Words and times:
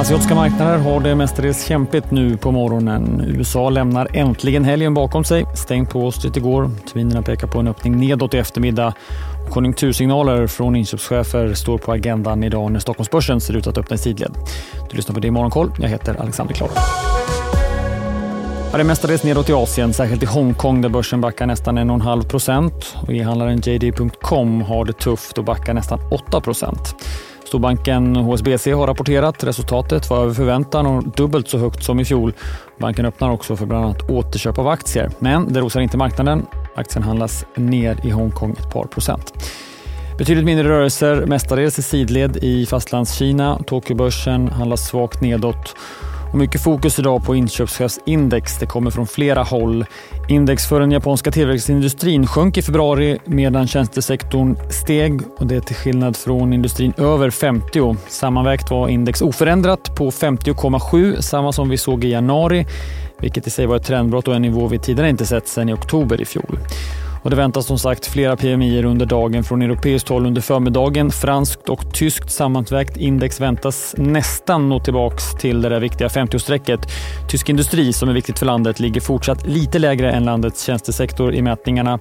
Asiatiska 0.00 0.34
marknader 0.34 0.78
har 0.78 1.00
det 1.00 1.14
mestadels 1.14 1.66
kämpigt 1.66 2.10
nu 2.10 2.36
på 2.36 2.50
morgonen. 2.50 3.24
USA 3.26 3.70
lämnar 3.70 4.08
äntligen 4.14 4.64
helgen 4.64 4.94
bakom 4.94 5.24
sig. 5.24 5.44
Stängt 5.54 5.90
på 5.90 6.00
Wall 6.00 6.12
Street 6.12 6.36
igår. 6.36 6.70
Terminerna 6.88 7.22
pekar 7.22 7.46
på 7.46 7.58
en 7.58 7.68
öppning 7.68 7.96
nedåt 7.96 8.34
i 8.34 8.38
eftermiddag. 8.38 8.94
Konjunktursignaler 9.50 10.46
från 10.46 10.76
inköpschefer 10.76 11.54
står 11.54 11.78
på 11.78 11.92
agendan 11.92 12.44
idag 12.44 12.72
när 12.72 12.80
Stockholmsbörsen 12.80 13.40
ser 13.40 13.56
ut 13.56 13.66
att 13.66 13.78
öppna 13.78 13.94
i 13.94 13.98
sidled. 13.98 14.32
Du 14.90 14.96
lyssnar 14.96 15.14
på 15.14 15.20
det 15.20 15.28
i 15.28 15.30
Morgonkoll. 15.30 15.72
Jag 15.80 15.88
heter 15.88 16.20
Alexander 16.20 16.54
Klar. 16.54 16.70
Ja, 18.70 18.76
det 18.76 18.82
är 18.82 18.84
mestadels 18.84 19.24
nedåt 19.24 19.48
i 19.48 19.52
Asien, 19.52 19.92
särskilt 19.92 20.22
i 20.22 20.26
Hongkong 20.26 20.80
där 20.80 20.88
börsen 20.88 21.20
backar 21.20 21.46
nästan 21.46 21.78
1,5 21.78 22.28
procent. 22.28 22.96
E-handlaren 23.08 23.60
JD.com 23.60 24.62
har 24.62 24.84
det 24.84 24.92
tufft 24.92 25.38
och 25.38 25.44
backar 25.44 25.74
nästan 25.74 26.00
8 26.10 26.40
procent. 26.40 26.94
Storbanken 27.50 28.16
HSBC 28.16 28.66
har 28.66 28.86
rapporterat. 28.86 29.44
Resultatet 29.44 30.10
var 30.10 30.22
över 30.22 30.34
förväntan 30.34 30.86
och 30.86 31.04
dubbelt 31.04 31.48
så 31.48 31.58
högt 31.58 31.84
som 31.84 32.00
i 32.00 32.04
fjol. 32.04 32.32
Banken 32.78 33.06
öppnar 33.06 33.30
också 33.30 33.56
för 33.56 33.66
bland 33.66 33.84
annat 33.84 34.10
återköp 34.10 34.58
av 34.58 34.68
aktier. 34.68 35.10
Men 35.18 35.52
det 35.52 35.60
rosar 35.60 35.80
inte 35.80 35.96
marknaden. 35.96 36.46
Aktien 36.74 37.02
handlas 37.02 37.44
ner 37.54 38.06
i 38.06 38.10
Hongkong 38.10 38.56
ett 38.58 38.72
par 38.72 38.84
procent. 38.84 39.32
Betydligt 40.18 40.44
mindre 40.44 40.68
rörelser, 40.68 41.26
mestadels 41.26 41.78
i 41.78 41.82
sidled 41.82 42.36
i 42.36 42.66
fastlandskina. 42.66 43.58
Tokyobörsen 43.66 44.48
handlas 44.48 44.88
svagt 44.88 45.20
nedåt 45.20 45.76
och 46.30 46.38
mycket 46.38 46.60
fokus 46.60 46.98
idag 46.98 47.24
på 47.24 47.34
inköpschefsindex. 47.34 48.58
Det 48.58 48.66
kommer 48.66 48.90
från 48.90 49.06
flera 49.06 49.42
håll. 49.42 49.84
Index 50.28 50.66
för 50.66 50.80
den 50.80 50.90
japanska 50.90 51.30
tillväxtindustrin 51.30 52.26
sjönk 52.26 52.58
i 52.58 52.62
februari 52.62 53.18
medan 53.24 53.66
tjänstesektorn 53.66 54.56
steg 54.70 55.20
och 55.38 55.46
det 55.46 55.60
till 55.60 55.76
skillnad 55.76 56.16
från 56.16 56.52
industrin 56.52 56.92
över 56.96 57.30
50. 57.30 57.96
Sammanvägt 58.08 58.70
var 58.70 58.88
index 58.88 59.22
oförändrat 59.22 59.96
på 59.96 60.10
50,7, 60.10 61.20
samma 61.20 61.52
som 61.52 61.68
vi 61.68 61.78
såg 61.78 62.04
i 62.04 62.08
januari, 62.08 62.66
vilket 63.18 63.46
i 63.46 63.50
sig 63.50 63.66
var 63.66 63.76
ett 63.76 63.86
trendbrott 63.86 64.28
och 64.28 64.34
en 64.34 64.42
nivå 64.42 64.66
vi 64.66 64.78
tidigare 64.78 65.10
inte 65.10 65.26
sett 65.26 65.48
sedan 65.48 65.68
i 65.68 65.72
oktober 65.72 66.20
i 66.20 66.24
fjol. 66.24 66.58
Och 67.22 67.30
det 67.30 67.36
väntas 67.36 67.66
som 67.66 67.78
sagt 67.78 68.06
flera 68.06 68.36
PMI 68.36 68.82
under 68.84 69.06
dagen 69.06 69.44
från 69.44 69.62
europeiskt 69.62 70.08
håll 70.08 70.26
under 70.26 70.40
förmiddagen. 70.40 71.10
Franskt 71.10 71.68
och 71.68 71.94
tyskt 71.94 72.30
sammanvägt 72.30 72.96
index 72.96 73.40
väntas 73.40 73.94
nästan 73.98 74.68
nå 74.68 74.80
tillbaks 74.80 75.34
till 75.34 75.62
det 75.62 75.68
där 75.68 75.80
viktiga 75.80 76.08
50-strecket. 76.08 76.80
Tysk 77.28 77.48
industri, 77.48 77.92
som 77.92 78.08
är 78.08 78.12
viktigt 78.12 78.38
för 78.38 78.46
landet, 78.46 78.80
ligger 78.80 79.00
fortsatt 79.00 79.46
lite 79.46 79.78
lägre 79.78 80.12
än 80.12 80.24
landets 80.24 80.64
tjänstesektor 80.64 81.34
i 81.34 81.42
mätningarna. 81.42 81.98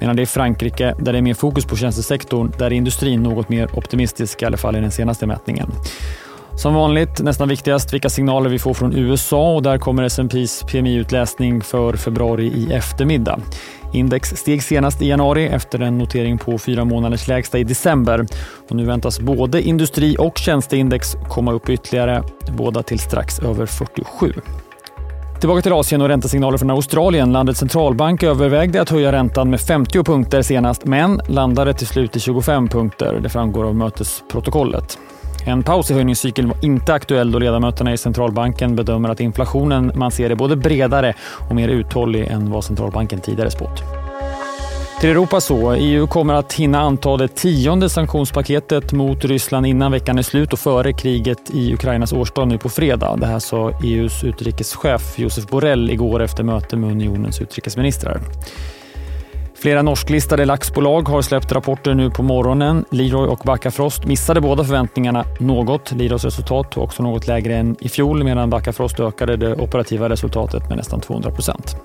Medan 0.00 0.16
det 0.16 0.22
är 0.22 0.26
Frankrike, 0.26 0.94
där 0.98 1.12
det 1.12 1.18
är 1.18 1.22
mer 1.22 1.34
fokus 1.34 1.64
på 1.64 1.76
tjänstesektorn, 1.76 2.52
där 2.58 2.66
är 2.66 2.72
industrin 2.72 3.22
något 3.22 3.48
mer 3.48 3.78
optimistisk, 3.78 4.42
i 4.42 4.44
alla 4.44 4.56
fall 4.56 4.76
i 4.76 4.80
den 4.80 4.90
senaste 4.90 5.26
mätningen. 5.26 5.72
Som 6.56 6.74
vanligt, 6.74 7.20
nästan 7.20 7.48
viktigast, 7.48 7.94
vilka 7.94 8.08
signaler 8.08 8.50
vi 8.50 8.58
får 8.58 8.74
från 8.74 8.96
USA 8.96 9.54
och 9.54 9.62
där 9.62 9.78
kommer 9.78 10.02
S&P's 10.02 10.66
PMI-utläsning 10.66 11.60
för 11.60 11.96
februari 11.96 12.46
i 12.46 12.72
eftermiddag. 12.72 13.40
Index 13.92 14.28
steg 14.36 14.62
senast 14.62 15.02
i 15.02 15.08
januari 15.08 15.46
efter 15.46 15.80
en 15.80 15.98
notering 15.98 16.38
på 16.38 16.58
fyra 16.58 16.84
månaders 16.84 17.28
lägsta 17.28 17.58
i 17.58 17.64
december. 17.64 18.26
Och 18.68 18.76
nu 18.76 18.84
väntas 18.84 19.20
både 19.20 19.62
industri 19.62 20.16
och 20.18 20.38
tjänsteindex 20.38 21.16
komma 21.28 21.52
upp 21.52 21.68
ytterligare, 21.68 22.22
båda 22.56 22.82
till 22.82 22.98
strax 22.98 23.38
över 23.38 23.66
47. 23.66 24.32
Tillbaka 25.40 25.62
till 25.62 25.72
Asien 25.72 26.02
och 26.02 26.08
räntesignaler 26.08 26.58
från 26.58 26.70
Australien. 26.70 27.32
Landets 27.32 27.60
centralbank 27.60 28.22
övervägde 28.22 28.82
att 28.82 28.90
höja 28.90 29.12
räntan 29.12 29.50
med 29.50 29.60
50 29.60 30.04
punkter 30.04 30.42
senast, 30.42 30.84
men 30.84 31.20
landade 31.28 31.74
till 31.74 31.86
slut 31.86 32.16
i 32.16 32.20
25 32.20 32.68
punkter. 32.68 33.20
Det 33.22 33.28
framgår 33.28 33.64
av 33.64 33.74
mötesprotokollet. 33.74 34.98
En 35.44 35.62
paus 35.62 35.90
i 35.90 35.94
höjningscykeln 35.94 36.48
var 36.48 36.56
inte 36.62 36.94
aktuell 36.94 37.32
då 37.32 37.38
ledamöterna 37.38 37.92
i 37.92 37.96
centralbanken 37.96 38.76
bedömer 38.76 39.08
att 39.08 39.20
inflationen 39.20 39.92
man 39.94 40.10
ser 40.10 40.30
är 40.30 40.34
både 40.34 40.56
bredare 40.56 41.14
och 41.48 41.54
mer 41.54 41.68
uthållig 41.68 42.26
än 42.26 42.50
vad 42.50 42.64
centralbanken 42.64 43.20
tidigare 43.20 43.50
spått. 43.50 43.82
Till 45.00 45.10
Europa 45.10 45.40
så. 45.40 45.72
EU 45.72 46.06
kommer 46.06 46.34
att 46.34 46.52
hinna 46.52 46.80
anta 46.80 47.16
det 47.16 47.28
tionde 47.28 47.88
sanktionspaketet 47.88 48.92
mot 48.92 49.24
Ryssland 49.24 49.66
innan 49.66 49.92
veckan 49.92 50.18
är 50.18 50.22
slut 50.22 50.52
och 50.52 50.58
före 50.58 50.92
kriget 50.92 51.50
i 51.52 51.74
Ukrainas 51.74 52.12
årsdag 52.12 52.44
nu 52.44 52.58
på 52.58 52.68
fredag. 52.68 53.16
Det 53.16 53.26
här 53.26 53.38
sa 53.38 53.72
EUs 53.84 54.24
utrikeschef 54.24 55.18
Josef 55.18 55.46
Borrell 55.46 55.90
igår 55.90 56.22
efter 56.22 56.42
möte 56.42 56.76
med 56.76 56.90
unionens 56.90 57.40
utrikesministrar. 57.40 58.20
Flera 59.62 59.82
norsklistade 59.82 60.44
laxbolag 60.44 61.08
har 61.08 61.22
släppt 61.22 61.52
rapporter 61.52 61.94
nu 61.94 62.10
på 62.10 62.22
morgonen. 62.22 62.84
Leroy 62.90 63.28
och 63.28 63.40
Backafrost 63.44 64.04
missade 64.04 64.40
båda 64.40 64.64
förväntningarna 64.64 65.24
något. 65.40 65.92
Leroys 65.92 66.24
resultat 66.24 66.76
var 66.76 66.84
också 66.84 67.02
något 67.02 67.26
lägre 67.26 67.56
än 67.56 67.76
i 67.80 67.88
fjol 67.88 68.24
medan 68.24 68.50
Backafrost 68.50 69.00
ökade 69.00 69.36
det 69.36 69.54
operativa 69.54 70.08
resultatet 70.08 70.68
med 70.68 70.76
nästan 70.76 71.00
200 71.00 71.30
procent. 71.30 71.76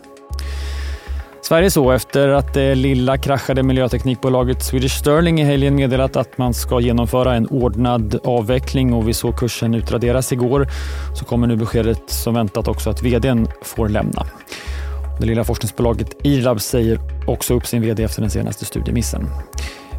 Sverige 1.42 1.72
så 1.72 1.92
efter 1.92 2.30
att 2.30 2.54
det 2.54 2.76
lilla 2.76 3.18
kraschade 3.18 3.64
miljöteknikbolaget 3.64 4.64
Swedish 4.64 5.00
Sterling 5.00 5.42
i 5.42 5.44
helgen 5.44 5.76
meddelat 5.76 6.16
att 6.16 6.38
man 6.38 6.54
ska 6.54 6.80
genomföra 6.80 7.36
en 7.36 7.48
ordnad 7.48 8.20
avveckling 8.24 8.94
och 8.94 9.08
vi 9.08 9.14
såg 9.14 9.38
kursen 9.38 9.76
utraderas 9.76 10.32
igår 10.32 10.68
så 11.16 11.26
kommer 11.26 11.48
nu 11.48 11.56
beskedet 11.56 12.04
som 12.10 12.34
väntat 12.34 12.68
också 12.68 12.90
att 12.90 13.04
vdn 13.04 13.48
får 13.62 13.90
lämna. 13.90 14.26
Det 15.20 15.26
lilla 15.26 15.44
forskningsbolaget 15.44 16.08
IRLAB 16.24 16.62
säger 16.62 17.00
också 17.28 17.54
upp 17.54 17.68
sin 17.68 17.82
vd 17.82 18.04
efter 18.04 18.22
den 18.22 18.32
senaste 18.32 18.66
studiemissen. 18.66 19.30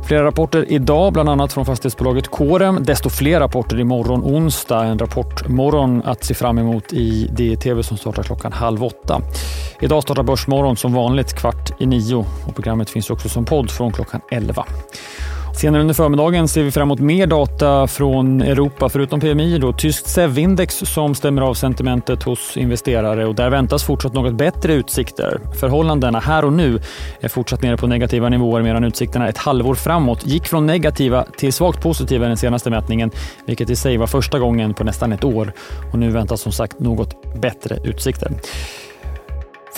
Flera 0.09 0.25
rapporter 0.25 0.65
idag, 0.69 1.13
bland 1.13 1.29
annat 1.29 1.53
från 1.53 1.65
fastighetsbolaget 1.65 2.29
Corem. 2.29 2.85
Desto 2.85 3.11
fler 3.11 3.41
rapporter 3.41 3.81
imorgon 3.81 4.23
onsdag. 4.25 4.85
En 4.85 4.99
rapportmorgon 4.99 6.03
att 6.05 6.25
se 6.25 6.35
fram 6.35 6.59
emot 6.59 6.93
i 6.93 7.27
DTV 7.27 7.83
som 7.83 7.97
startar 7.97 8.23
klockan 8.23 8.53
halv 8.53 8.85
åtta. 8.85 9.23
Idag 9.81 10.03
startar 10.03 10.23
Börsmorgon 10.23 10.77
som 10.77 10.93
vanligt 10.93 11.35
kvart 11.35 11.81
i 11.81 11.87
nio 11.87 12.27
och 12.47 12.55
programmet 12.55 12.91
finns 12.91 13.11
också 13.11 13.29
som 13.29 13.45
podd 13.45 13.71
från 13.71 13.93
klockan 13.93 14.21
elva. 14.31 14.67
Senare 15.59 15.81
under 15.81 15.95
förmiddagen 15.95 16.49
ser 16.49 16.63
vi 16.63 16.71
fram 16.71 16.89
emot 16.89 17.01
mer 17.01 17.27
data 17.27 17.87
från 17.87 18.43
Europa, 18.43 18.89
förutom 18.89 19.21
PMI. 19.21 19.59
Då, 19.59 19.73
tyskt 19.73 20.07
SEV-index 20.07 20.85
som 20.85 21.15
stämmer 21.15 21.43
av 21.43 21.55
sentimentet 21.55 22.23
hos 22.23 22.57
investerare 22.57 23.27
och 23.27 23.35
där 23.35 23.51
väntas 23.51 23.85
fortsatt 23.85 24.13
något 24.13 24.35
bättre 24.35 24.75
utsikter. 24.75 25.41
Förhållandena 25.61 26.21
här 26.21 26.45
och 26.45 26.53
nu 26.53 26.81
är 27.21 27.29
fortsatt 27.29 27.63
nere 27.63 27.77
på 27.77 27.87
negativa 27.87 28.29
nivåer 28.29 28.63
medan 28.63 28.85
utsikterna 28.85 29.29
ett 29.29 29.39
halvår 29.39 29.75
framåt 29.75 30.27
gick 30.27 30.47
från 30.47 30.67
negativa 30.67 31.25
till 31.37 31.53
svagt 31.53 31.83
positiva 31.83 32.25
i 32.25 32.29
den 32.29 32.37
senaste 32.37 32.71
mätningen, 32.71 33.11
vilket 33.47 33.71
i 33.71 33.77
sig 33.77 33.97
var 33.97 34.07
första 34.07 34.39
gången 34.39 34.75
på 34.75 34.85
nästan 34.85 35.13
ett 35.13 35.25
år. 35.25 35.53
Och 35.93 35.99
nu 35.99 36.11
väntas 36.11 36.41
som 36.41 36.53
sagt 36.53 36.81
något 36.81 37.41
bättre 37.41 37.79
utsikter. 37.85 38.31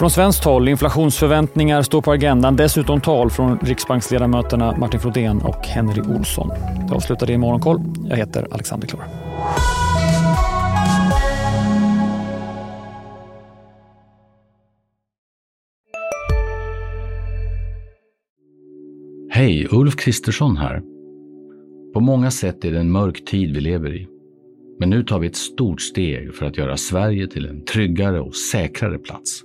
Från 0.00 0.10
svenskt 0.10 0.44
håll, 0.44 0.68
inflationsförväntningar 0.68 1.82
står 1.82 2.02
på 2.02 2.12
agendan. 2.12 2.56
Dessutom 2.56 3.00
tal 3.00 3.30
från 3.30 3.58
riksbanksledamöterna 3.58 4.76
Martin 4.76 5.00
Frodén 5.00 5.42
och 5.42 5.66
Henry 5.66 6.02
Olsson. 6.16 6.48
Det 6.88 6.94
avslutar 6.94 7.26
det 7.26 7.32
i 7.32 7.38
Morgonkoll. 7.38 7.80
Jag 8.08 8.16
heter 8.16 8.46
Alexander 8.50 8.88
Klar. 8.88 9.04
Hej, 19.30 19.68
Ulf 19.70 19.96
Kristersson 19.96 20.56
här. 20.56 20.82
På 21.94 22.00
många 22.00 22.30
sätt 22.30 22.64
är 22.64 22.72
det 22.72 22.78
en 22.78 22.90
mörk 22.90 23.24
tid 23.24 23.54
vi 23.54 23.60
lever 23.60 23.94
i. 23.94 24.08
Men 24.78 24.90
nu 24.90 25.02
tar 25.02 25.18
vi 25.18 25.26
ett 25.26 25.36
stort 25.36 25.80
steg 25.80 26.34
för 26.34 26.46
att 26.46 26.56
göra 26.56 26.76
Sverige 26.76 27.26
till 27.26 27.46
en 27.46 27.64
tryggare 27.64 28.20
och 28.20 28.36
säkrare 28.36 28.98
plats. 28.98 29.44